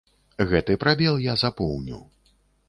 [0.51, 2.01] Гэты прабел я запоўню.